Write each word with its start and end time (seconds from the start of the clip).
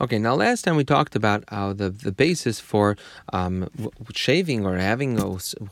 Okay, 0.00 0.18
now 0.18 0.34
last 0.34 0.62
time 0.62 0.74
we 0.74 0.82
talked 0.82 1.14
about 1.14 1.44
how 1.48 1.72
the, 1.72 1.88
the 1.88 2.10
basis 2.10 2.58
for 2.58 2.96
um, 3.32 3.70
shaving 4.12 4.66
or 4.66 4.76
having 4.76 5.14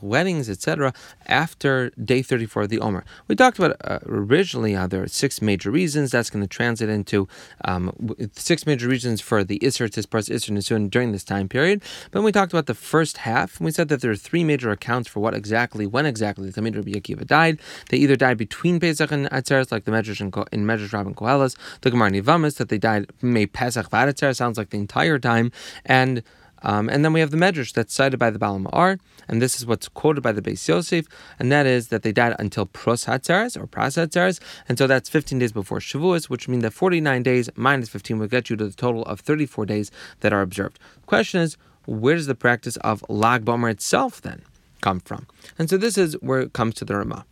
weddings, 0.01 0.49
etc., 0.49 0.93
after 1.27 1.89
day 2.01 2.21
34 2.21 2.63
of 2.63 2.69
the 2.69 2.79
Omer. 2.79 3.03
We 3.27 3.35
talked 3.35 3.59
about 3.59 3.75
uh, 3.83 3.99
originally 4.05 4.73
how 4.73 4.87
there 4.87 5.03
are 5.03 5.07
six 5.07 5.41
major 5.41 5.69
reasons. 5.69 6.11
That's 6.11 6.29
going 6.29 6.41
to 6.41 6.47
translate 6.47 6.89
into 6.89 7.27
um, 7.65 8.15
six 8.31 8.65
major 8.65 8.87
reasons 8.87 9.19
for 9.19 9.43
the 9.43 9.59
Isser, 9.59 9.89
Tispars, 9.89 10.29
Isser, 10.29 10.51
Nisun 10.51 10.89
during 10.89 11.11
this 11.11 11.25
time 11.25 11.49
period. 11.49 11.83
But 12.11 12.21
we 12.21 12.31
talked 12.31 12.53
about 12.53 12.67
the 12.67 12.73
first 12.73 13.17
half, 13.17 13.59
we 13.59 13.71
said 13.71 13.89
that 13.89 13.99
there 13.99 14.11
are 14.11 14.15
three 14.15 14.45
major 14.45 14.71
accounts 14.71 15.09
for 15.09 15.19
what 15.19 15.33
exactly, 15.33 15.85
when 15.85 16.05
exactly 16.05 16.49
the 16.49 16.61
Talmid 16.61 16.75
Rabbi 16.77 16.91
Akiva 16.91 17.27
died. 17.27 17.59
They 17.89 17.97
either 17.97 18.15
died 18.15 18.37
between 18.37 18.79
Pesach 18.79 19.11
and 19.11 19.29
Atzeres, 19.31 19.69
like 19.69 19.83
the 19.83 19.91
Medrash 19.91 20.21
in, 20.21 20.27
in 20.57 20.65
Medrash 20.65 20.91
Rabban 20.91 21.13
Koheles, 21.13 21.57
the 21.81 21.91
Gemara 21.91 22.11
Nivamis, 22.11 22.55
that 22.55 22.69
they 22.69 22.77
died 22.77 23.11
May 23.21 23.45
Pesach 23.45 23.89
Vadatzer, 24.13 24.35
sounds 24.35 24.57
like 24.57 24.69
the 24.69 24.77
entire 24.77 25.19
time, 25.19 25.51
and 25.85 26.23
um, 26.63 26.89
and 26.89 27.03
then 27.03 27.13
we 27.13 27.19
have 27.19 27.31
the 27.31 27.37
Medrash 27.37 27.73
that's 27.73 27.93
cited 27.93 28.19
by 28.19 28.29
the 28.29 28.39
Baal 28.39 28.59
Ma'ar, 28.59 28.99
and 29.27 29.41
this 29.41 29.57
is 29.57 29.65
what's 29.65 29.89
quoted 29.89 30.21
by 30.21 30.31
the 30.31 30.41
Beis 30.41 30.67
Yosef, 30.67 31.05
and 31.37 31.51
that 31.51 31.65
is 31.65 31.89
that 31.89 32.03
they 32.03 32.11
died 32.11 32.35
until 32.39 32.65
Pros 32.65 33.05
Hatzares 33.05 33.61
or 33.61 33.67
Pras 33.67 34.01
Hatzares, 34.01 34.39
and 34.69 34.77
so 34.77 34.87
that's 34.87 35.09
15 35.09 35.39
days 35.39 35.51
before 35.51 35.79
Shavuos, 35.79 36.29
which 36.29 36.47
means 36.47 36.63
that 36.63 36.71
49 36.71 37.21
days 37.21 37.49
minus 37.55 37.89
15 37.89 38.17
will 38.17 38.27
get 38.27 38.49
you 38.49 38.55
to 38.55 38.65
the 38.65 38.73
total 38.73 39.03
of 39.03 39.19
34 39.19 39.65
days 39.65 39.91
that 40.21 40.31
are 40.31 40.41
observed. 40.41 40.79
The 41.01 41.07
question 41.07 41.41
is, 41.41 41.57
where 41.85 42.15
does 42.15 42.27
the 42.27 42.35
practice 42.35 42.77
of 42.77 43.03
Lag 43.09 43.43
B'Omer 43.43 43.69
itself 43.69 44.21
then 44.21 44.41
come 44.79 45.01
from? 45.01 45.27
And 45.59 45.69
so 45.69 45.77
this 45.77 45.97
is 45.97 46.13
where 46.21 46.39
it 46.39 46.53
comes 46.53 46.75
to 46.75 46.85
the 46.85 46.95
Ramah. 46.95 47.25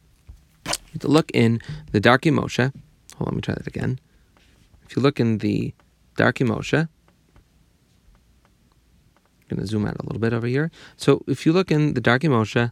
To 0.99 1.07
look 1.07 1.32
in 1.34 1.62
the 1.93 2.02
Darkei 2.02 2.34
Moshe, 2.34 2.73
hold 3.16 3.27
on, 3.29 3.34
let 3.34 3.35
me 3.35 3.41
try 3.41 3.55
that 3.55 3.68
again. 3.68 3.98
If 4.90 4.98
you 4.98 5.02
look 5.02 5.21
in 5.21 5.38
the 5.38 5.73
Darkei 6.17 6.47
Moshe, 6.47 6.79
I'm 6.79 6.89
going 9.49 9.62
to 9.62 9.67
zoom 9.67 9.85
out 9.85 9.98
a 9.99 10.04
little 10.04 10.20
bit 10.20 10.34
over 10.34 10.48
here. 10.48 10.71
So 10.95 11.23
if 11.27 11.45
you 11.45 11.53
look 11.53 11.71
in 11.71 11.93
the 11.93 12.01
Darkei 12.01 12.29
Moshe, 12.29 12.71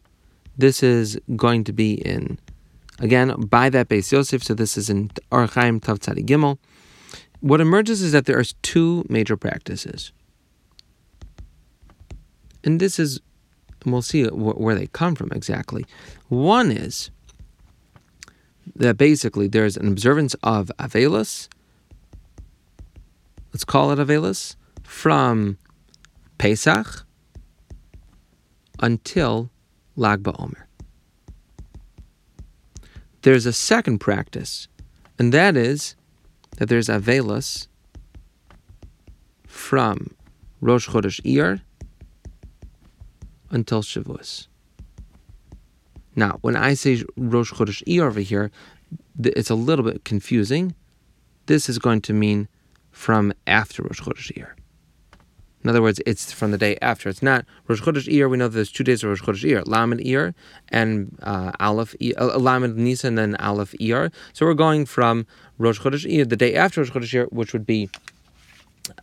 this 0.57 0.83
is 0.83 1.17
going 1.35 1.63
to 1.65 1.73
be 1.73 1.93
in, 1.93 2.39
again, 2.99 3.33
by 3.41 3.69
that 3.69 3.89
Beis 3.89 4.11
Yosef. 4.11 4.43
So 4.43 4.53
this 4.53 4.77
is 4.77 4.89
in 4.89 5.09
Orach 5.31 5.53
Chaim 5.53 5.79
Tav 5.79 5.99
Tzadi 5.99 6.25
Gimel. 6.25 6.57
What 7.41 7.61
emerges 7.61 8.01
is 8.01 8.11
that 8.11 8.25
there 8.25 8.37
are 8.37 8.43
two 8.61 9.05
major 9.07 9.37
practices. 9.37 10.11
And 12.63 12.81
this 12.81 12.99
is, 12.99 13.21
we'll 13.85 14.01
see 14.01 14.25
where 14.25 14.75
they 14.75 14.87
come 14.87 15.15
from 15.15 15.31
exactly. 15.31 15.85
One 16.27 16.71
is 16.71 17.09
that 18.75 18.97
basically 18.97 19.47
there's 19.47 19.77
an 19.77 19.87
observance 19.87 20.33
of 20.43 20.71
Avelis, 20.77 21.47
let's 23.53 23.63
call 23.63 23.91
it 23.91 23.99
Avelis, 23.99 24.55
from 24.83 25.57
Pesach 26.37 27.05
until 28.79 29.49
Lag 29.95 30.23
BaOmer. 30.23 30.63
There's 33.21 33.45
a 33.45 33.53
second 33.53 33.99
practice, 33.99 34.67
and 35.17 35.33
that 35.33 35.57
is 35.57 35.95
that 36.57 36.69
there's 36.69 36.87
Avelis 36.87 37.67
from 39.45 40.15
Rosh 40.61 40.87
Chodesh 40.87 41.21
Iyar 41.21 41.61
until 43.49 43.81
Shavuos. 43.81 44.47
Now, 46.15 46.37
when 46.41 46.55
I 46.55 46.73
say 46.73 47.03
Rosh 47.17 47.51
Chodesh 47.53 47.83
Iyar 47.85 48.07
over 48.07 48.19
here, 48.19 48.51
it's 49.21 49.49
a 49.49 49.55
little 49.55 49.83
bit 49.83 50.05
confusing. 50.05 50.75
This 51.47 51.67
is 51.67 51.79
going 51.79 52.01
to 52.01 52.13
mean 52.13 52.47
from 52.91 53.33
after 53.47 53.83
Rosh 53.83 54.01
Chodesh 54.01 54.31
Iyar. 54.33 54.51
In 55.63 55.69
other 55.69 55.81
words, 55.81 55.99
it's 56.05 56.31
from 56.31 56.51
the 56.51 56.57
day 56.57 56.77
after. 56.81 57.09
It's 57.09 57.21
not 57.21 57.45
Rosh 57.67 57.81
Chodesh 57.81 58.07
Iyar. 58.07 58.29
We 58.29 58.37
know 58.37 58.47
there's 58.47 58.71
two 58.71 58.83
days 58.83 59.03
of 59.03 59.09
Rosh 59.09 59.21
Chodesh 59.21 59.43
Iyar, 59.43 59.67
Lamed 59.67 59.99
Iyar 59.99 60.33
and 60.69 61.17
uh, 61.21 61.51
Aleph 61.59 61.95
uh, 62.17 62.37
Lamed 62.37 62.77
Nisan 62.77 63.17
and 63.17 63.35
Aleph 63.37 63.73
Iyar. 63.73 64.11
So 64.33 64.45
we're 64.45 64.53
going 64.53 64.85
from 64.85 65.25
Rosh 65.57 65.79
Chodesh 65.79 66.09
Iyar, 66.09 66.29
the 66.29 66.37
day 66.37 66.55
after 66.55 66.81
Rosh 66.81 66.91
Chodesh 66.91 67.13
Iyar, 67.13 67.31
which 67.33 67.51
would 67.51 67.65
be, 67.65 67.89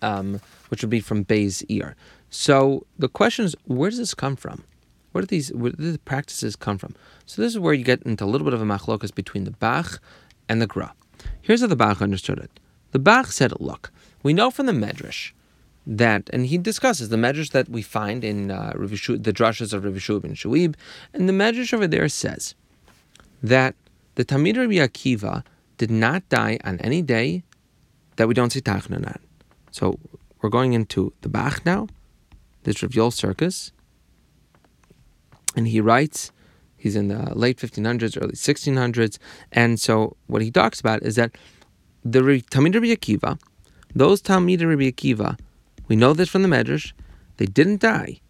um, 0.00 0.41
which 0.69 0.82
would 0.82 0.91
be 0.91 1.00
from 1.00 1.25
Beis 1.25 1.65
Iyar. 1.66 1.94
So 2.31 2.87
the 2.99 3.09
question 3.09 3.44
is, 3.44 3.55
where 3.66 3.91
does 3.91 3.99
this 3.99 4.15
come 4.15 4.37
from? 4.37 4.65
Where 5.12 5.22
do 5.22 5.27
these 5.27 5.53
where 5.53 5.72
do 5.72 5.93
the 5.93 5.99
practices 5.99 6.56
come 6.56 6.78
from? 6.78 6.94
So 7.27 7.43
this 7.43 7.53
is 7.53 7.59
where 7.59 7.75
you 7.75 7.84
get 7.84 8.03
into 8.03 8.25
a 8.25 8.27
little 8.27 8.44
bit 8.44 8.55
of 8.55 8.62
a 8.62 8.65
machlokas 8.65 9.15
between 9.15 9.44
the 9.44 9.50
Bach 9.50 10.00
and 10.49 10.61
the 10.61 10.66
Gra. 10.66 10.94
Here's 11.41 11.61
how 11.61 11.66
the 11.66 11.77
Bach 11.77 12.00
understood 12.03 12.38
it. 12.38 12.50
The 12.97 13.01
Bach 13.01 13.31
said, 13.31 13.53
"Look, 13.61 13.93
we 14.23 14.33
know 14.33 14.51
from 14.51 14.65
the 14.65 14.73
Medrash." 14.73 15.33
that, 15.87 16.31
and 16.33 16.47
he 16.47 16.57
discusses 16.57 17.11
the 17.11 17.19
medrash 17.19 17.51
that 17.51 17.69
we 17.69 17.83
find 17.83 18.25
in 18.25 18.51
uh, 18.51 18.73
the 18.75 19.34
drushes 19.39 19.75
of 19.75 19.84
Rav 19.84 19.93
Yeshua 19.93 20.23
ben 20.23 20.34
Shuib, 20.34 20.75
and 21.12 21.29
the 21.29 21.35
medrash 21.35 21.75
over 21.75 21.87
there 21.87 22.09
says 22.09 22.55
that 23.43 23.75
the 24.15 24.25
Talmid 24.25 24.56
Rabbi 24.56 24.79
Akiva 24.87 25.45
did 25.77 25.91
not 25.91 26.27
die 26.31 26.59
on 26.65 26.81
any 26.81 27.03
day 27.03 27.45
that 28.17 28.27
we 28.29 28.33
don't 28.33 28.51
see 28.51 28.62
Tachnun. 28.62 29.19
So 29.71 29.99
we're 30.41 30.49
going 30.49 30.73
into 30.73 31.12
the 31.21 31.29
Bach 31.29 31.67
now, 31.67 31.89
this 32.62 32.83
Rav 32.83 32.93
Yoel 32.93 33.12
Sirkis, 33.12 33.73
and 35.55 35.69
he 35.69 35.83
writes, 35.83 36.33
he's 36.79 36.97
in 36.97 37.09
the 37.09 37.33
late 37.37 37.59
1500s, 37.59 38.21
early 38.21 38.33
1600s, 38.33 39.19
and 39.53 39.79
so 39.79 40.17
what 40.29 40.41
he 40.41 40.51
talks 40.51 40.81
about 40.81 41.03
is 41.03 41.17
that 41.17 41.37
the 42.12 42.21
Talmid 42.21 42.75
Rabbi 42.75 42.87
Akiva, 42.87 43.39
those 43.94 44.22
Talmid 44.22 44.61
Rabbi 44.67 44.91
Akiva 44.91 45.37
we 45.89 45.97
know 45.97 46.12
this 46.12 46.28
from 46.28 46.43
the 46.43 46.49
Medrash. 46.49 46.93
They 47.37 47.47
didn't 47.47 47.81
die 47.81 48.21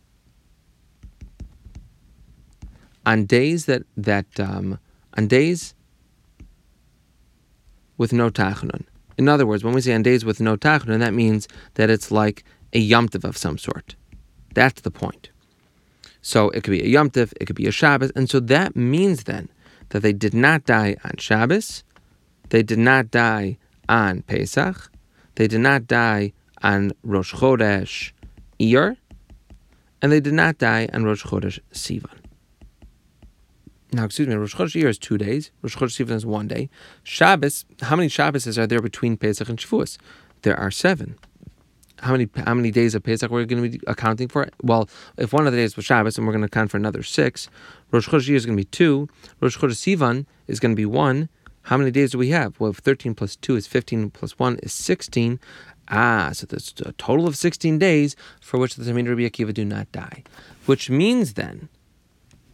on 3.05 3.25
days 3.25 3.67
that 3.67 3.83
that 3.97 4.27
um, 4.41 4.79
on 5.17 5.29
days 5.29 5.75
with 7.97 8.13
no 8.13 8.31
tachanun. 8.31 8.85
In 9.17 9.29
other 9.29 9.47
words, 9.47 9.65
when 9.65 9.75
we 9.75 9.81
say 9.81 9.95
on 9.95 10.03
days 10.03 10.25
with 10.25 10.41
no 10.41 10.57
tachanun, 10.57 10.99
that 10.99 11.15
means 11.15 11.49
that 11.75 11.89
it's 11.89 12.11
like 12.11 12.45
a 12.73 12.91
yomtiv 12.91 13.25
of 13.25 13.37
some 13.37 13.57
sort. 13.57 13.95
That's 14.55 14.83
the 14.83 14.91
point. 14.91 15.31
So 16.21 16.51
it 16.51 16.65
could 16.65 16.73
be 16.73 16.83
a 16.83 16.99
yomtiv, 16.99 17.33
it 17.41 17.47
could 17.47 17.57
be 17.57 17.67
a 17.67 17.73
Shabbos, 17.73 18.11
and 18.17 18.29
so 18.29 18.41
that 18.41 18.75
means 18.75 19.25
then 19.25 19.49
that 19.91 20.01
they 20.01 20.13
did 20.13 20.35
not 20.35 20.65
die 20.65 20.97
on 21.05 21.13
Shabbos, 21.19 21.85
they 22.51 22.65
did 22.65 22.79
not 22.79 23.11
die 23.13 23.57
on 23.89 24.23
Pesach, 24.23 24.91
they 25.37 25.47
did 25.47 25.61
not 25.61 25.87
die 25.87 26.33
on 26.63 26.93
Rosh 27.03 27.35
Chodesh 27.35 28.13
Iyar, 28.59 28.97
and 30.03 30.13
they 30.13 30.21
did 30.21 30.35
not 30.35 30.59
die 30.59 30.89
on 30.93 31.05
Rosh 31.05 31.25
Chodesh 31.25 31.59
Sivan. 31.73 32.19
Now, 33.93 34.05
excuse 34.05 34.29
me, 34.29 34.35
Rosh 34.35 34.55
Chodesh 34.55 34.81
Iyar 34.81 34.89
is 34.89 34.99
two 34.99 35.19
days. 35.19 35.51
Rosh 35.63 35.77
Chodesh 35.77 36.05
Sivan 36.05 36.17
is 36.17 36.27
one 36.27 36.49
day. 36.49 36.69
Shabbos, 37.03 37.65
how 37.83 37.97
many 37.97 38.09
Shabbos 38.09 38.59
are 38.59 38.67
there 38.67 38.81
between 38.81 39.17
Pesach 39.17 39.49
and 39.49 39.59
Shavuos? 39.59 39.99
There 40.43 40.59
are 40.59 40.71
seven. 40.71 41.19
How 42.01 42.13
many 42.13 42.29
how 42.45 42.53
many 42.53 42.71
days 42.71 42.95
of 42.95 43.03
Pesach 43.03 43.31
were 43.31 43.39
we're 43.39 43.47
going 43.47 43.63
to 43.63 43.71
be 43.71 43.81
accounting 43.87 44.29
for? 44.29 44.49
Well, 44.63 44.89
if 45.17 45.33
one 45.33 45.47
of 45.47 45.53
the 45.53 45.59
days 45.59 45.77
was 45.77 45.87
Shabbos, 45.87 46.19
and 46.19 46.27
we're 46.27 46.33
going 46.35 46.43
to 46.43 46.47
account 46.47 46.71
for 46.71 46.77
another 46.77 47.03
six. 47.03 47.49
Rosh 47.91 48.09
Chodesh 48.09 48.29
Iyar 48.29 48.35
is 48.35 48.47
going 48.47 48.57
to 48.57 48.61
be 48.61 48.67
two. 48.67 49.09
Rosh 49.41 49.57
Chodesh 49.57 49.97
Sivan 49.97 50.27
is 50.47 50.61
going 50.61 50.73
to 50.73 50.77
be 50.77 50.85
one. 50.85 51.31
How 51.67 51.77
many 51.77 51.91
days 51.91 52.13
do 52.13 52.19
we 52.19 52.29
have? 52.29 52.61
Well, 52.61 52.73
13 52.73 53.17
plus 53.17 53.35
2 53.35 53.57
is 53.57 53.67
15 53.67 54.11
plus 54.11 54.39
1 54.39 54.61
is 54.63 54.73
16. 54.73 55.41
Ah, 55.89 56.31
so 56.33 56.47
there's 56.47 56.73
a 56.85 56.93
total 56.93 57.27
of 57.27 57.37
16 57.37 57.77
days 57.81 58.15
for 58.41 58.59
which 58.59 58.77
the 58.77 58.85
Talmid 58.85 59.09
Rabbi 59.09 59.23
Akiva 59.23 59.53
do 59.53 59.65
not 59.65 59.91
die. 59.91 60.23
Which 60.67 60.91
means 60.91 61.35
then, 61.35 61.69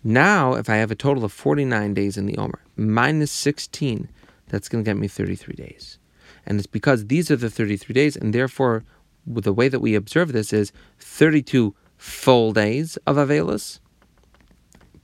now 0.03 0.55
if 0.55 0.71
I 0.71 0.77
have 0.77 0.91
a 0.91 0.95
total 0.95 1.27
of 1.27 1.33
49 1.33 1.93
days 1.93 2.17
in 2.17 2.25
the 2.25 2.39
Omer, 2.39 2.61
minus 2.75 3.31
16, 3.33 4.09
that's 4.49 4.71
going 4.71 4.83
to 4.83 4.89
get 4.89 4.97
me 4.97 5.09
33 5.09 5.57
days. 5.57 5.99
And 6.47 6.59
it's 6.59 6.67
because 6.67 7.09
these 7.09 7.31
are 7.31 7.37
the 7.37 7.51
33 7.51 7.93
days, 7.93 8.17
and 8.17 8.35
therefore, 8.35 8.83
the 9.27 9.53
way 9.53 9.69
that 9.69 9.81
we 9.81 9.95
observe 9.95 10.33
this 10.33 10.55
is 10.55 10.73
32 11.01 11.75
full 11.99 12.53
days 12.53 12.97
of 13.07 13.17
Avelis 13.17 13.79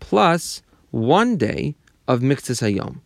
plus 0.00 0.62
one 0.92 1.36
day 1.36 1.76
of 2.06 2.20
Miktzas 2.20 2.62
Hayom 2.62 3.02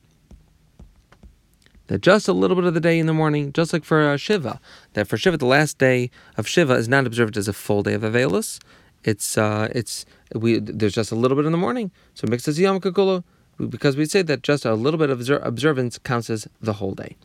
that 1.88 2.00
just 2.00 2.28
a 2.28 2.32
little 2.32 2.54
bit 2.56 2.64
of 2.64 2.74
the 2.74 2.80
day 2.80 2.98
in 2.98 3.06
the 3.06 3.12
morning, 3.12 3.52
just 3.52 3.72
like 3.72 3.84
for 3.84 4.08
uh, 4.08 4.16
Shiva, 4.16 4.60
that 4.94 5.08
for 5.08 5.16
Shiva, 5.16 5.36
the 5.36 5.46
last 5.46 5.78
day 5.78 6.10
of 6.36 6.48
Shiva 6.48 6.74
is 6.74 6.88
not 6.88 7.06
observed 7.06 7.36
as 7.36 7.48
a 7.48 7.52
full 7.52 7.82
day 7.82 7.94
of 7.94 8.02
Avelis. 8.02 8.58
It's 9.04 9.36
uh, 9.36 9.68
it's 9.74 10.06
we 10.34 10.58
there's 10.58 10.94
just 10.94 11.12
a 11.12 11.16
little 11.16 11.36
bit 11.36 11.46
in 11.46 11.52
the 11.52 11.58
morning. 11.58 11.90
So 12.14 12.26
Miktzas 12.26 12.58
Yom 12.58 12.80
Kakulu, 12.80 13.24
because 13.68 13.96
we 13.96 14.04
say 14.04 14.22
that 14.22 14.42
just 14.42 14.64
a 14.64 14.74
little 14.74 14.98
bit 14.98 15.10
of 15.10 15.28
observance 15.28 15.98
counts 15.98 16.30
as 16.30 16.48
the 16.60 16.74
whole 16.74 16.94
day. 16.94 17.16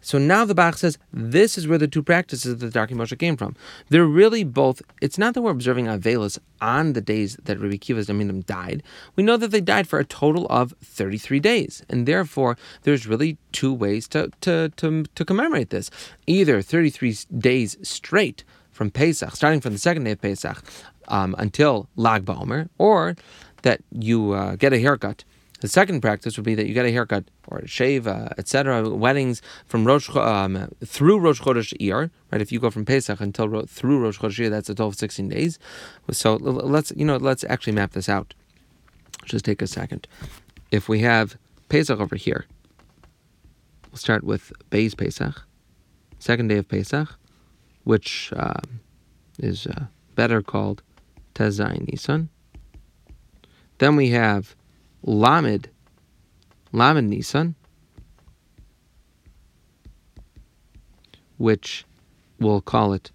So 0.00 0.18
now 0.18 0.44
the 0.44 0.54
Bach 0.54 0.76
says 0.76 0.98
this 1.12 1.58
is 1.58 1.66
where 1.66 1.78
the 1.78 1.88
two 1.88 2.02
practices 2.02 2.52
of 2.52 2.60
the 2.60 2.68
Darkei 2.68 2.92
Moshe 2.92 3.18
came 3.18 3.36
from. 3.36 3.56
They're 3.88 4.04
really 4.04 4.44
both. 4.44 4.82
It's 5.00 5.18
not 5.18 5.34
that 5.34 5.42
we're 5.42 5.50
observing 5.50 5.86
Avelis 5.86 6.38
on 6.60 6.92
the 6.92 7.00
days 7.00 7.36
that 7.44 7.58
Rabbi 7.58 7.76
Kiva's 7.76 8.08
Aminim 8.08 8.44
died. 8.46 8.82
We 9.16 9.22
know 9.22 9.36
that 9.36 9.50
they 9.50 9.60
died 9.60 9.88
for 9.88 9.98
a 9.98 10.04
total 10.04 10.46
of 10.48 10.74
33 10.82 11.40
days, 11.40 11.82
and 11.88 12.06
therefore 12.06 12.56
there's 12.82 13.06
really 13.06 13.38
two 13.52 13.72
ways 13.72 14.08
to 14.08 14.30
to 14.42 14.70
to, 14.76 15.04
to 15.14 15.24
commemorate 15.24 15.70
this: 15.70 15.90
either 16.26 16.62
33 16.62 17.16
days 17.38 17.76
straight 17.82 18.44
from 18.70 18.90
Pesach, 18.90 19.34
starting 19.34 19.60
from 19.60 19.72
the 19.72 19.78
second 19.78 20.04
day 20.04 20.12
of 20.12 20.20
Pesach 20.20 20.62
um, 21.08 21.34
until 21.38 21.88
Lag 21.96 22.24
BaOmer, 22.24 22.68
or 22.78 23.16
that 23.62 23.80
you 23.90 24.32
uh, 24.32 24.56
get 24.56 24.72
a 24.72 24.78
haircut 24.78 25.24
the 25.60 25.68
second 25.68 26.00
practice 26.00 26.36
would 26.36 26.44
be 26.44 26.54
that 26.54 26.66
you 26.66 26.74
get 26.74 26.86
a 26.86 26.92
haircut 26.92 27.24
or 27.48 27.58
a 27.58 27.66
shave, 27.66 28.06
uh, 28.06 28.28
etc. 28.38 28.88
Weddings 28.88 29.42
from 29.66 29.84
Rosh 29.84 30.08
um, 30.14 30.70
through 30.84 31.18
Rosh 31.18 31.40
Chodesh 31.40 31.76
Iyar, 31.80 32.10
right? 32.30 32.40
If 32.40 32.52
you 32.52 32.60
go 32.60 32.70
from 32.70 32.84
Pesach 32.84 33.20
until 33.20 33.66
through 33.66 34.00
Rosh 34.00 34.18
Chodesh 34.18 34.38
Iyar, 34.44 34.50
that's 34.50 34.68
a 34.68 34.74
total 34.74 34.88
of 34.88 34.94
16 34.94 35.28
days. 35.28 35.58
So 36.12 36.36
let's 36.36 36.92
you 36.96 37.04
know 37.04 37.16
let's 37.16 37.44
actually 37.44 37.72
map 37.72 37.92
this 37.92 38.08
out. 38.08 38.34
Just 39.24 39.44
take 39.44 39.60
a 39.60 39.66
second. 39.66 40.06
If 40.70 40.88
we 40.88 41.00
have 41.00 41.36
Pesach 41.68 41.98
over 41.98 42.16
here, 42.16 42.46
we'll 43.90 43.98
start 43.98 44.22
with 44.22 44.52
Beis 44.70 44.96
Pesach, 44.96 45.44
second 46.18 46.48
day 46.48 46.58
of 46.58 46.68
Pesach, 46.68 47.08
which 47.82 48.32
uh, 48.36 48.60
is 49.38 49.66
uh, 49.66 49.86
better 50.14 50.40
called 50.40 50.82
Tezai 51.34 51.86
Nisan. 51.88 52.28
Then 53.78 53.96
we 53.96 54.10
have 54.10 54.56
Lamed, 55.02 55.68
Lamed 56.72 57.08
Nisan, 57.08 57.54
which 61.38 61.84
we'll 62.40 62.60
call 62.60 62.92
it 62.92 63.10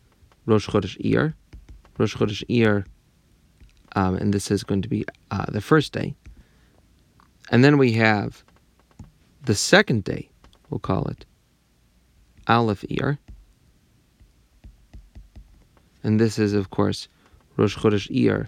Rosh 0.45 0.67
Chodesh 0.67 0.97
Iyar. 0.99 1.33
Rosh 1.97 2.15
Chodesh 2.15 2.43
Iyar, 2.47 2.85
um, 3.95 4.15
and 4.15 4.33
this 4.33 4.49
is 4.49 4.63
going 4.63 4.81
to 4.81 4.89
be 4.89 5.05
uh, 5.29 5.45
the 5.49 5.61
first 5.61 5.93
day. 5.93 6.15
And 7.51 7.63
then 7.63 7.77
we 7.77 7.91
have 7.93 8.43
the 9.45 9.55
second 9.55 10.03
day, 10.03 10.29
we'll 10.69 10.79
call 10.79 11.05
it 11.07 11.25
Aleph 12.47 12.81
Iyar. 12.89 13.17
And 16.03 16.19
this 16.19 16.39
is, 16.39 16.53
of 16.53 16.69
course, 16.71 17.07
Rosh 17.57 17.77
Chodesh 17.77 18.09
Iyar 18.09 18.47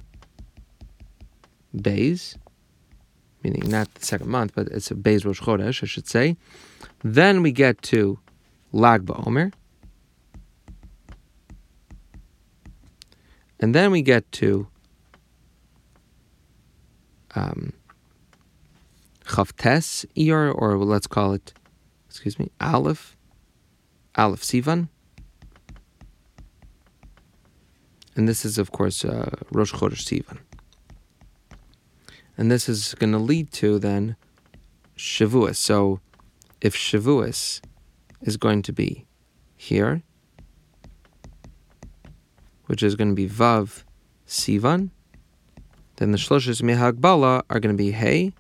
Beis 1.76 2.36
meaning 3.46 3.70
not 3.70 3.94
the 3.94 4.04
second 4.04 4.28
month, 4.28 4.54
but 4.56 4.68
it's 4.70 4.90
a 4.90 4.96
Beis 4.96 5.24
Rosh 5.24 5.40
Chodesh, 5.40 5.84
I 5.84 5.86
should 5.86 6.08
say. 6.08 6.36
Then 7.04 7.44
we 7.44 7.52
get 7.52 7.80
to 7.94 8.18
Lag 8.72 9.06
BaOmer. 9.06 9.54
And 13.60 13.76
then 13.76 13.92
we 13.92 14.02
get 14.02 14.30
to 14.42 14.68
um, 17.36 17.74
Chavtes 19.26 20.06
Iyar, 20.18 20.52
or 20.58 20.78
let's 20.78 21.06
call 21.06 21.34
it, 21.34 21.54
excuse 22.10 22.40
me, 22.40 22.50
Aleph, 22.60 23.16
Aleph 24.16 24.42
Sivan. 24.42 24.90
And 28.16 28.28
this 28.28 28.44
is, 28.44 28.58
of 28.58 28.72
course, 28.72 29.06
uh, 29.06 29.30
Rosh 29.52 29.74
Chodesh 29.74 30.04
Sivan. 30.10 30.40
And 32.38 32.52
this 32.52 32.68
is 32.68 32.96
going 32.96 33.14
to 33.14 33.18
lead 33.18 33.52
to 33.54 33.80
then 33.80 34.16
Shavuos. 34.98 35.56
So 35.56 36.00
if 36.62 36.76
Shavuos 36.76 37.62
is 38.22 38.38
going 38.38 38.62
to 38.64 38.74
be 38.74 39.06
here, 39.56 40.04
which 42.66 42.84
is 42.84 42.96
going 42.96 43.10
to 43.10 43.16
be 43.16 43.30
Vav 43.30 43.84
Sivan, 44.28 44.90
then 45.98 46.12
the 46.12 46.18
Shloshis 46.18 46.62
Mehagbala 46.62 47.44
are 47.50 47.60
going 47.60 47.76
to 47.76 47.82
be 47.82 47.92
Hey, 47.92 48.34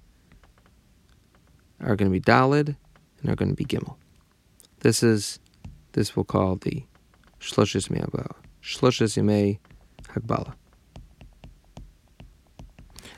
are 1.80 1.96
going 1.96 2.12
to 2.12 2.20
be 2.20 2.22
Dalid, 2.22 2.76
and 3.22 3.30
are 3.30 3.36
going 3.36 3.50
to 3.50 3.56
be 3.56 3.66
Gimel. 3.66 3.96
This 4.80 5.04
is, 5.04 5.40
this 5.94 6.16
we'll 6.16 6.26
call 6.26 6.56
the 6.56 6.84
Shloshis 7.40 7.90
Mehagbala. 7.90 8.36
Shloshis 8.62 9.22
Yemei 9.22 9.60
Hagbala. 10.14 10.56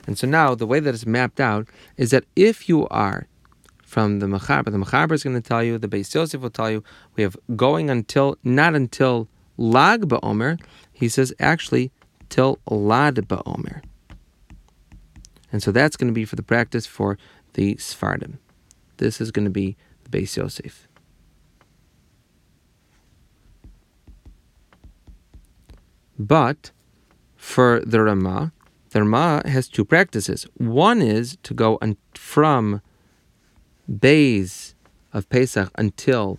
And 0.08 0.16
so 0.16 0.26
now 0.26 0.54
the 0.54 0.66
way 0.66 0.80
that 0.80 0.94
it's 0.94 1.04
mapped 1.04 1.38
out 1.38 1.68
is 1.98 2.12
that 2.12 2.24
if 2.34 2.66
you 2.66 2.88
are 2.88 3.28
from 3.82 4.20
the 4.20 4.26
Mechaber, 4.26 4.72
the 4.72 4.78
Mechaber 4.78 5.12
is 5.12 5.22
going 5.22 5.36
to 5.36 5.46
tell 5.46 5.62
you, 5.62 5.76
the 5.76 5.86
Beis 5.86 6.14
Yosef 6.14 6.40
will 6.40 6.48
tell 6.48 6.70
you, 6.70 6.82
we 7.14 7.22
have 7.22 7.36
going 7.56 7.90
until, 7.90 8.38
not 8.42 8.74
until 8.74 9.28
Lag 9.58 10.08
BaOmer, 10.08 10.58
he 10.94 11.10
says 11.10 11.34
actually 11.38 11.92
till 12.30 12.58
Lad 12.70 13.16
BaOmer. 13.16 13.82
And 15.52 15.62
so 15.62 15.72
that's 15.72 15.98
going 15.98 16.08
to 16.08 16.14
be 16.14 16.24
for 16.24 16.36
the 16.36 16.42
practice 16.42 16.86
for 16.86 17.18
the 17.52 17.74
Sfardim. 17.74 18.38
This 18.96 19.20
is 19.20 19.30
going 19.30 19.44
to 19.44 19.50
be 19.50 19.76
the 20.04 20.18
Beis 20.18 20.38
Yosef. 20.38 20.88
But 26.18 26.70
for 27.36 27.80
the 27.84 28.00
Ramah, 28.00 28.52
the 28.90 29.00
Rama 29.00 29.42
has 29.46 29.68
two 29.68 29.84
practices. 29.84 30.46
One 30.56 31.02
is 31.02 31.36
to 31.42 31.54
go 31.54 31.78
un- 31.82 31.96
from 32.14 32.80
days 33.98 34.74
of 35.12 35.28
Pesach 35.28 35.70
until 35.76 36.38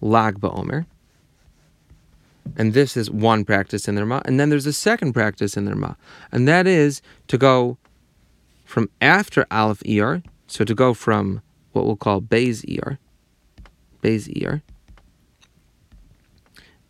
Lag 0.00 0.40
BaOmer. 0.40 0.86
And 2.56 2.74
this 2.74 2.96
is 2.96 3.10
one 3.10 3.44
practice 3.44 3.86
in 3.86 3.94
the 3.94 4.02
Rama. 4.02 4.22
And 4.24 4.40
then 4.40 4.50
there's 4.50 4.66
a 4.66 4.72
second 4.72 5.12
practice 5.12 5.56
in 5.56 5.64
the 5.66 5.72
Rama. 5.72 5.96
And 6.32 6.48
that 6.48 6.66
is 6.66 7.02
to 7.28 7.38
go 7.38 7.78
from 8.64 8.88
after 9.00 9.46
Aleph 9.50 9.80
Iyar, 9.80 10.24
so 10.46 10.64
to 10.64 10.74
go 10.74 10.94
from 10.94 11.42
what 11.72 11.86
we'll 11.86 11.96
call 11.96 12.20
Beis 12.20 12.64
Iyar, 12.64 12.98
Beis 14.02 14.28
Iyar, 14.28 14.62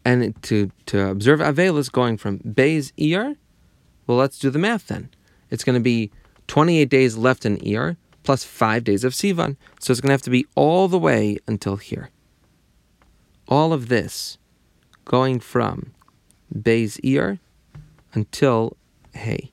and 0.04 0.40
to, 0.42 0.70
to 0.86 1.08
observe 1.08 1.40
Avelis 1.40 1.90
going 1.90 2.16
from 2.16 2.38
Beis 2.40 2.92
Iyar 2.98 3.36
well, 4.10 4.18
let's 4.18 4.40
do 4.40 4.50
the 4.50 4.58
math 4.58 4.88
then. 4.88 5.08
It's 5.50 5.62
going 5.62 5.74
to 5.74 5.80
be 5.80 6.10
28 6.48 6.88
days 6.88 7.16
left 7.16 7.46
in 7.46 7.58
Iyar 7.58 7.96
plus 8.24 8.42
five 8.42 8.82
days 8.82 9.04
of 9.04 9.12
Sivan. 9.12 9.56
So 9.78 9.92
it's 9.92 10.00
going 10.00 10.08
to 10.08 10.14
have 10.14 10.22
to 10.22 10.30
be 10.30 10.46
all 10.56 10.88
the 10.88 10.98
way 10.98 11.38
until 11.46 11.76
here. 11.76 12.10
All 13.46 13.72
of 13.72 13.86
this 13.86 14.36
going 15.04 15.38
from 15.38 15.92
Beis 16.52 17.00
Iyar 17.04 17.38
until 18.12 18.76
Hey. 19.14 19.52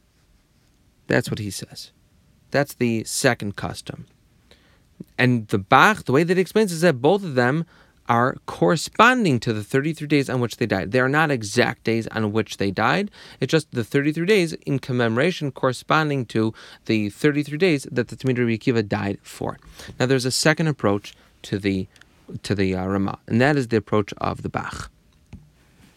That's 1.06 1.30
what 1.30 1.38
he 1.38 1.52
says. 1.52 1.92
That's 2.50 2.74
the 2.74 3.04
second 3.04 3.58
custom. 3.58 4.08
And 5.20 5.48
the 5.50 5.60
Bach, 5.60 6.06
the 6.06 6.14
way 6.14 6.24
that 6.24 6.36
he 6.36 6.42
explains 6.42 6.72
is 6.72 6.82
that 6.82 7.00
both 7.00 7.24
of 7.24 7.36
them 7.36 7.64
are 8.10 8.38
corresponding 8.46 9.40
to 9.42 9.54
the 9.54 9.64
33 9.64 10.08
days 10.08 10.30
on 10.30 10.40
which 10.40 10.58
they 10.58 10.66
died. 10.66 10.92
They 10.92 11.00
are 11.00 11.10
not 11.10 11.32
exact 11.32 11.84
days 11.84 12.08
on 12.08 12.32
which 12.32 12.58
they 12.58 12.72
died. 12.72 13.12
It's 13.40 13.52
just 13.52 13.72
the 13.72 13.84
33 13.84 14.26
days 14.26 14.54
in 14.54 14.80
commemoration 14.80 15.52
corresponding 15.52 16.26
to 16.28 16.54
the 16.86 17.10
33 17.10 17.58
days 17.58 17.88
that 17.92 18.08
the 18.08 18.16
Talmid 18.16 18.38
Rabbi 18.38 18.58
Akiva 18.58 18.88
died 18.88 19.20
for. 19.22 19.58
Now, 20.00 20.06
there's 20.06 20.26
a 20.26 20.32
second 20.32 20.68
approach 20.68 21.14
to 21.44 21.58
the 21.58 21.88
to 22.44 22.54
the 22.54 22.76
uh, 22.76 22.86
Ramah, 22.86 23.20
and 23.28 23.40
that 23.40 23.56
is 23.56 23.70
the 23.70 23.78
approach 23.78 24.14
of 24.18 24.42
the 24.42 24.50
Bach. 24.50 24.92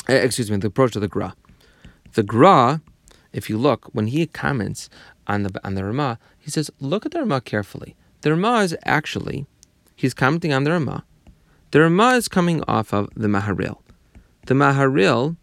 Uh, 0.08 0.12
excuse 0.12 0.48
me, 0.48 0.56
the 0.58 0.68
approach 0.68 0.94
of 0.94 1.02
the 1.02 1.08
Gra. 1.08 1.34
The 2.12 2.22
Gra, 2.22 2.80
if 3.32 3.50
you 3.50 3.58
look, 3.58 3.88
when 3.92 4.06
he 4.06 4.26
comments 4.26 4.88
on 5.26 5.42
the 5.42 5.60
on 5.64 5.74
the 5.74 5.84
Ramah, 5.84 6.18
he 6.38 6.50
says, 6.50 6.70
look 6.80 7.04
at 7.04 7.12
the 7.12 7.18
Ramah 7.20 7.40
carefully. 7.40 7.96
The 8.22 8.30
Ramah 8.30 8.60
is 8.60 8.76
actually, 8.84 9.46
he's 9.96 10.14
commenting 10.14 10.52
on 10.52 10.64
the 10.64 10.70
Ramah, 10.70 11.04
the 11.70 11.80
Rama 11.80 12.14
is 12.14 12.28
coming 12.28 12.62
off 12.66 12.92
of 12.92 13.08
the 13.14 13.28
Maharil. 13.28 13.78
The 14.46 14.54
Maharil, 14.54 15.36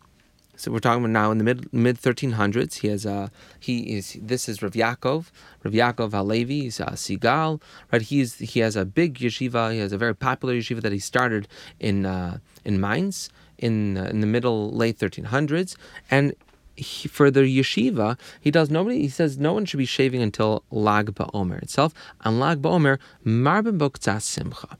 so 0.58 0.72
we're 0.72 0.80
talking 0.80 1.04
about 1.04 1.12
now 1.12 1.32
in 1.32 1.38
the 1.38 1.44
mid 1.44 1.72
mid 1.72 2.02
1300s. 2.02 2.80
He 2.80 2.88
has 2.90 3.06
a 3.06 3.32
he 3.60 3.96
is 3.96 4.18
this 4.22 4.50
is 4.50 4.62
Rav 4.62 4.74
Yaakov, 4.74 5.32
Rav 5.64 5.74
Yaakov 5.74 6.12
Halevi, 6.12 6.62
he's 6.62 6.80
a 6.80 6.88
Sigal, 6.94 7.62
right? 7.92 8.02
He's 8.02 8.40
he 8.40 8.60
has 8.60 8.76
a 8.76 8.84
big 8.84 9.20
yeshiva. 9.20 9.72
He 9.72 9.80
has 9.80 9.94
a 9.94 9.98
very 9.98 10.16
popular 10.16 10.56
yeshiva 10.56 10.82
that 10.82 10.92
he 10.92 11.00
started 11.00 11.48
in 11.80 12.06
uh, 12.06 12.40
in 12.66 12.82
Mainz 12.82 13.30
in 13.58 13.98
uh, 13.98 14.06
in 14.06 14.20
the 14.20 14.28
middle 14.28 14.72
late 14.72 14.98
1300s, 14.98 15.78
and 16.12 16.34
he, 16.76 17.08
for 17.08 17.32
the 17.32 17.42
yeshiva, 17.42 18.20
he 18.42 18.52
does 18.52 18.70
nobody. 18.70 19.02
He 19.02 19.10
says 19.10 19.38
no 19.38 19.54
one 19.54 19.66
should 19.66 19.78
be 19.78 19.86
shaving 19.86 20.22
until 20.22 20.64
Lag 20.72 21.14
BaOmer 21.16 21.62
itself. 21.62 21.94
On 22.22 22.40
Lag 22.40 22.62
BaOmer, 22.62 23.00
Marben 23.26 23.78
Boktzas 23.78 24.24
Simcha. 24.24 24.78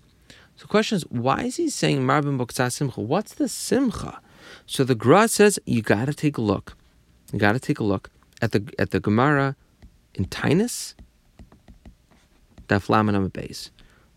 So 0.58 0.64
the 0.64 0.68
question 0.68 0.96
is, 0.98 1.04
why 1.04 1.44
is 1.44 1.56
he 1.56 1.70
saying 1.70 2.02
Marbin 2.02 2.38
Boksa 2.38 2.72
Simcha? 2.72 3.00
What's 3.00 3.36
the 3.36 3.48
Simcha? 3.48 4.20
So 4.66 4.84
the 4.84 4.96
Gra 4.96 5.28
says 5.28 5.60
you 5.66 5.82
got 5.82 6.06
to 6.06 6.14
take 6.14 6.38
a 6.38 6.42
look. 6.42 6.76
You 7.32 7.40
got 7.40 7.54
to 7.54 7.60
take 7.60 7.80
a 7.80 7.84
look 7.84 8.10
at 8.42 8.52
the 8.52 8.68
at 8.80 8.92
the 8.92 9.00
Gemara 9.00 9.56
in 10.16 10.26
Taanis, 10.26 10.96
Daf 12.68 12.88
Lamanam 12.88 13.32
base, 13.32 13.70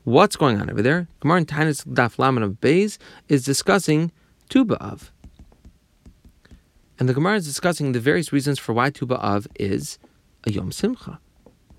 What's 0.04 0.34
going 0.34 0.58
on 0.58 0.70
over 0.70 0.80
there? 0.80 1.08
Gemara 1.20 1.38
in 1.38 1.46
Taanis 1.46 1.84
Daf 1.86 2.18
Laman 2.18 2.42
of 2.42 2.52
Beis 2.60 2.96
is 3.28 3.44
discussing 3.44 4.10
Tu 4.48 4.64
B'Av. 4.64 5.10
And 6.98 7.06
the 7.06 7.12
Gemara 7.12 7.36
is 7.36 7.44
discussing 7.44 7.92
the 7.92 8.00
various 8.00 8.32
reasons 8.32 8.58
for 8.58 8.72
why 8.72 8.88
Tu 8.88 9.06
B'Av 9.06 9.46
is 9.56 9.98
a 10.44 10.52
Yom 10.52 10.72
Simcha. 10.72 11.20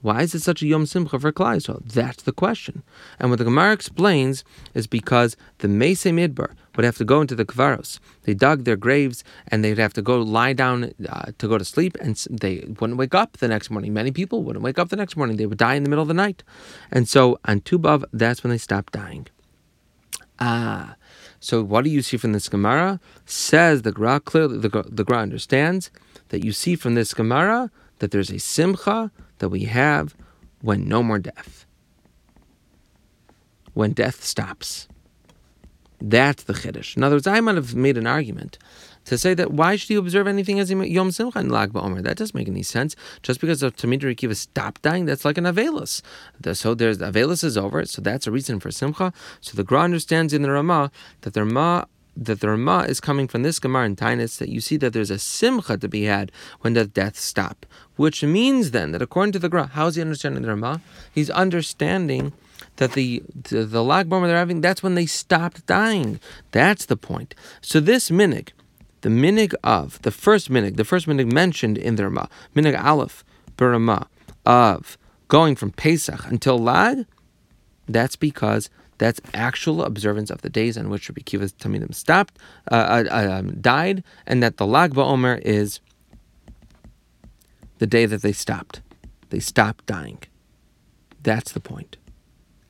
Why 0.02 0.24
is 0.24 0.34
it 0.34 0.42
such 0.42 0.62
a 0.62 0.68
Yom 0.68 0.86
Simcha 0.86 1.20
for 1.20 1.32
Klal 1.32 1.58
Yisrael? 1.58 1.84
That's 1.86 2.24
the 2.24 2.32
question. 2.32 2.84
And 3.20 3.30
what 3.30 3.38
the 3.40 3.46
Gemara 3.46 3.74
explains 3.74 4.44
is 4.74 4.88
because 4.88 5.38
the 5.60 5.68
Mese 5.68 6.06
Midbar 6.06 6.54
would 6.76 6.86
have 6.86 6.98
to 6.98 7.06
go 7.06 7.22
into 7.22 7.36
the 7.36 7.46
Kvaros. 7.46 8.00
They 8.24 8.34
dug 8.34 8.64
their 8.64 8.76
graves 8.76 9.24
and 9.48 9.64
they'd 9.64 9.78
have 9.78 9.94
to 9.94 10.02
go 10.02 10.20
lie 10.22 10.54
down 10.54 10.94
uh, 11.08 11.32
to 11.38 11.48
go 11.48 11.58
to 11.58 11.66
sleep 11.66 11.98
and 12.02 12.16
they 12.30 12.66
wouldn't 12.80 12.98
wake 12.98 13.14
up 13.14 13.38
the 13.38 13.48
next 13.48 13.70
morning. 13.70 13.94
Many 13.94 14.12
people 14.12 14.44
wouldn't 14.44 14.64
wake 14.64 14.80
up 14.80 14.90
the 14.90 14.96
next 14.96 15.16
morning. 15.16 15.38
They 15.38 15.46
would 15.46 15.60
die 15.60 15.76
in 15.76 15.84
the 15.84 15.90
middle 15.90 16.04
of 16.04 16.08
the 16.08 16.14
night. 16.16 16.44
And 16.92 17.08
so 17.08 17.40
on 17.46 17.62
Tu 17.62 17.78
B'Av, 17.78 18.04
that's 18.12 18.44
when 18.44 18.50
they 18.50 18.58
stopped 18.58 18.94
dying. 18.94 19.28
Ah, 20.40 20.96
so 21.40 21.62
what 21.64 21.84
do 21.84 21.92
you 21.92 22.02
see 22.02 22.18
from 22.18 22.34
this 22.34 22.50
Gemara? 22.50 23.00
Says 23.26 23.84
the 23.84 23.92
Gra 23.92 24.20
clearly, 24.20 24.58
the, 24.58 24.84
the 24.90 25.04
Gra 25.04 25.20
understands 25.20 25.92
that 26.30 26.44
you 26.44 26.52
see 26.52 26.76
from 26.76 26.96
this 26.96 27.14
Gemara 27.14 27.70
that 28.02 28.10
there's 28.10 28.32
a 28.32 28.40
Simcha 28.40 29.12
that 29.38 29.50
we 29.50 29.66
have 29.66 30.16
when 30.62 30.88
no 30.88 31.02
more 31.02 31.20
death. 31.20 31.66
When 33.74 33.94
death 33.94 34.24
stops. 34.24 34.88
That's 36.02 36.44
the 36.44 36.54
Chiddush. 36.54 36.98
In 36.98 37.04
other 37.04 37.16
words, 37.16 37.28
I 37.28 37.40
might 37.42 37.56
have 37.56 37.76
made 37.76 37.96
an 37.96 38.08
argument 38.08 38.58
to 39.06 39.20
say 39.20 39.36
that 39.36 39.52
why 39.52 39.76
should 39.76 39.92
you 39.92 40.00
observe 40.00 40.28
anything 40.28 40.60
as 40.60 40.72
Yom 40.72 41.12
Simcha 41.12 41.42
Lag 41.42 41.74
BaOmer? 41.74 42.02
That 42.02 42.18
doesn't 42.18 42.36
make 42.36 42.48
any 42.48 42.64
sense. 42.64 42.96
Just 43.22 43.40
because 43.40 43.60
the 43.60 43.72
Talmid 43.72 44.02
Rekiva 44.02 44.36
stopped 44.36 44.82
dying, 44.82 45.06
that's 45.06 45.24
like 45.24 45.38
an 45.38 45.44
Avelus. 45.44 46.02
So 46.54 46.74
there's 46.74 46.98
Avelus 46.98 47.44
is 47.44 47.56
over, 47.56 47.86
so 47.86 48.02
that's 48.02 48.26
a 48.26 48.32
reason 48.32 48.60
for 48.60 48.72
Simcha. 48.72 49.14
So 49.42 49.56
the 49.56 49.64
Gra 49.64 49.82
understands 49.82 50.34
in 50.34 50.42
the 50.42 50.50
Ramah 50.50 50.92
that 51.22 51.36
the 51.36 51.46
Ramah 51.46 51.88
that 52.26 52.40
the 52.40 52.50
Rama 52.50 52.86
is 52.88 53.00
coming 53.00 53.28
from 53.28 53.44
this 53.44 53.60
Gemara 53.60 53.86
in 53.86 53.96
Taanis 53.96 54.38
that 54.38 54.50
you 54.50 54.62
see 54.62 54.78
that 54.78 54.94
there's 54.94 55.10
a 55.10 55.18
simcha 55.18 55.78
to 55.78 55.88
be 55.88 56.04
had 56.04 56.32
when 56.62 56.74
the 56.74 56.86
death 56.86 57.18
stop, 57.18 57.66
which 57.96 58.24
means 58.24 58.72
then 58.72 58.92
that 58.92 59.02
according 59.02 59.32
to 59.34 59.40
the 59.40 59.50
Gra, 59.50 59.68
how 59.68 59.88
is 59.88 59.96
he 59.96 60.02
understanding 60.02 60.44
the 60.44 60.50
Rama? 60.50 60.82
He's 61.12 61.30
understanding 61.32 62.34
that 62.78 62.94
the 62.94 63.24
the, 63.50 63.66
the 63.66 63.84
Lag 63.84 64.08
BaOmer 64.08 64.28
they're 64.28 64.38
having 64.38 64.62
that's 64.62 64.84
when 64.84 64.96
they 64.96 65.08
stopped 65.08 65.66
dying. 65.66 66.20
That's 66.52 66.86
the 66.86 66.98
point. 66.98 67.34
So 67.62 67.80
this 67.80 68.10
minig, 68.10 68.50
the 69.02 69.10
minig 69.10 69.54
of 69.64 70.02
the 70.04 70.12
first 70.12 70.50
minig, 70.52 70.76
the 70.78 70.86
first 70.86 71.08
minig 71.08 71.32
mentioned 71.32 71.78
in 71.78 71.96
the 71.96 72.04
Rama, 72.04 72.30
minig 72.56 72.80
Aleph, 72.80 73.24
Ramah, 73.60 74.08
of 74.46 74.98
going 75.28 75.56
from 75.56 75.72
Pesach 75.72 76.26
until 76.26 76.58
Lag, 76.58 77.06
that's 77.88 78.16
because 78.16 78.70
that's 79.02 79.20
actual 79.34 79.84
observance 79.84 80.30
of 80.30 80.44
the 80.44 80.50
days 80.50 80.78
on 80.78 80.88
which 80.92 81.10
Rabbi 81.10 81.22
Kiva's 81.22 81.54
Talmidim 81.54 81.92
stopped, 81.96 82.38
uh, 82.72 83.04
uh, 83.10 83.40
um, 83.40 83.60
died, 83.60 84.04
and 84.28 84.44
that 84.44 84.58
the 84.58 84.68
Lag 84.68 84.94
BaOmer 84.94 85.42
is 85.42 85.80
the 87.80 87.88
day 87.88 88.06
that 88.06 88.22
they 88.22 88.32
stopped. 88.32 88.82
They 89.32 89.40
stopped 89.40 89.88
dying. 89.88 90.20
That's 91.24 91.52
the 91.52 91.60
point. 91.60 91.98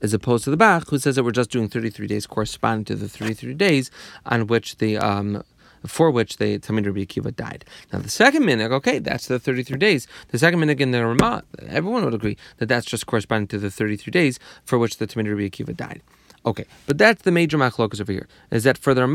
As 0.02 0.14
opposed 0.14 0.46
to 0.46 0.52
the 0.52 0.56
Bach, 0.56 0.88
who 0.88 1.00
says 1.00 1.18
that 1.18 1.26
we're 1.26 1.32
just 1.32 1.52
doing 1.52 1.68
33 1.68 2.08
days 2.08 2.26
corresponding 2.26 2.86
to 2.86 2.96
the 2.96 3.10
33 3.10 3.54
days 3.54 3.92
on 4.26 4.48
which 4.48 4.78
the 4.78 4.98
um, 5.00 5.44
for 5.86 6.10
which 6.12 6.38
the 6.38 6.60
Talmid 6.60 6.86
Rabbi 6.86 7.04
Akiva 7.04 7.36
died. 7.36 7.66
Now 7.92 8.00
the 8.00 8.08
second 8.08 8.44
minig, 8.44 8.72
okay, 8.72 9.00
that's 9.00 9.28
the 9.28 9.38
33 9.38 9.78
days. 9.78 10.08
The 10.30 10.40
second 10.40 10.62
minig 10.62 10.80
in 10.80 10.92
the 10.92 11.06
Ramah, 11.06 11.44
everyone 11.68 12.06
would 12.06 12.14
agree 12.14 12.38
that 12.58 12.68
that's 12.68 12.86
just 12.86 13.06
corresponding 13.06 13.48
to 13.48 13.58
the 13.58 13.70
33 13.70 14.12
days 14.12 14.40
for 14.64 14.80
which 14.80 14.96
the 14.96 15.08
Talmid 15.08 15.28
Rabbi 15.28 15.50
Akiva 15.50 15.76
died. 15.76 16.02
Okay, 16.46 16.66
but 16.88 16.98
that's 16.98 17.22
the 17.24 17.32
major 17.32 17.58
machlokas 17.58 18.02
over 18.02 18.12
here. 18.12 18.28
Is 18.50 18.64
that 18.64 18.78
for 18.78 18.94
the 18.94 19.06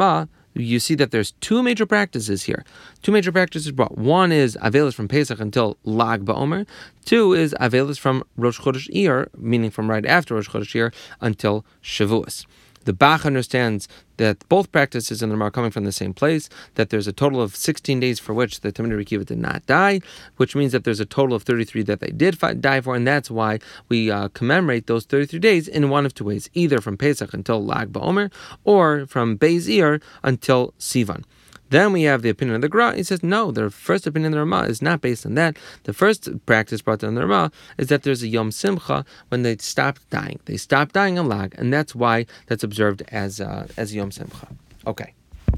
you 0.54 0.80
see 0.80 0.94
that 0.94 1.10
there's 1.10 1.32
two 1.32 1.62
major 1.62 1.86
practices 1.86 2.44
here. 2.44 2.64
Two 3.02 3.12
major 3.12 3.32
practices 3.32 3.72
brought. 3.72 3.98
One 3.98 4.32
is 4.32 4.56
Avelis 4.62 4.94
from 4.94 5.08
Pesach 5.08 5.38
until 5.40 5.76
Lag 5.84 6.24
BaOmer. 6.24 6.66
Two 7.04 7.34
is 7.34 7.54
Avelis 7.60 7.98
from 7.98 8.24
Rosh 8.36 8.60
Chodesh 8.60 8.90
Iyar, 8.90 9.28
meaning 9.36 9.70
from 9.70 9.90
right 9.90 10.06
after 10.06 10.34
Rosh 10.34 10.48
Chodesh 10.48 10.74
Iyar 10.74 10.94
until 11.20 11.64
Shavuos. 11.82 12.46
The 12.86 12.92
Bach 12.92 13.26
understands 13.26 13.88
that 14.16 14.48
both 14.48 14.70
practices 14.70 15.20
in 15.20 15.28
the 15.28 15.34
Ramah 15.34 15.46
are 15.46 15.50
coming 15.50 15.72
from 15.72 15.84
the 15.84 15.90
same 15.92 16.14
place, 16.14 16.48
that 16.76 16.90
there's 16.90 17.08
a 17.08 17.12
total 17.12 17.42
of 17.42 17.56
16 17.56 17.98
days 17.98 18.20
for 18.20 18.32
which 18.32 18.60
the 18.60 18.70
Talmid 18.70 18.92
Rekiva 18.92 19.26
did 19.26 19.38
not 19.38 19.66
die, 19.66 20.00
which 20.36 20.54
means 20.54 20.70
that 20.70 20.84
there's 20.84 21.00
a 21.00 21.04
total 21.04 21.34
of 21.34 21.42
33 21.42 21.82
that 21.82 21.98
they 21.98 22.12
did 22.12 22.38
die 22.60 22.80
for, 22.80 22.94
and 22.94 23.04
that's 23.04 23.28
why 23.28 23.58
we 23.88 24.08
uh, 24.08 24.28
commemorate 24.28 24.86
those 24.86 25.04
33 25.04 25.40
days 25.40 25.66
in 25.66 25.90
one 25.90 26.06
of 26.06 26.14
two 26.14 26.24
ways, 26.24 26.48
either 26.54 26.80
from 26.80 26.96
Pesach 26.96 27.34
until 27.34 27.62
Lag 27.62 27.92
BaOmer, 27.92 28.32
or 28.62 29.04
from 29.06 29.36
Beis 29.36 30.00
until 30.22 30.72
Sivan. 30.78 31.24
Then 31.70 31.92
we 31.92 32.02
have 32.04 32.22
the 32.22 32.28
opinion 32.28 32.56
of 32.56 32.62
the 32.62 32.68
Gra. 32.68 32.94
He 32.94 33.02
says, 33.02 33.22
no, 33.22 33.50
the 33.50 33.70
first 33.70 34.06
opinion 34.06 34.32
of 34.32 34.36
the 34.36 34.40
Ramah 34.40 34.68
is 34.68 34.80
not 34.80 35.00
based 35.00 35.26
on 35.26 35.34
that. 35.34 35.56
The 35.82 35.92
first 35.92 36.28
practice 36.46 36.80
brought 36.80 37.00
down 37.00 37.14
the 37.14 37.26
Ramah 37.26 37.50
is 37.76 37.88
that 37.88 38.04
there's 38.04 38.22
a 38.22 38.28
Yom 38.28 38.52
Simcha 38.52 39.04
when 39.28 39.42
they 39.42 39.56
stopped 39.56 40.08
dying. 40.10 40.38
They 40.44 40.56
stopped 40.56 40.94
dying 40.94 41.18
on 41.18 41.28
Lag, 41.28 41.54
and 41.58 41.72
that's 41.72 41.94
why 41.94 42.26
that's 42.46 42.62
observed 42.62 43.02
as, 43.08 43.40
uh, 43.40 43.66
as 43.76 43.94
Yom 43.94 44.12
Simcha. 44.12 44.48
Okay. 44.86 45.15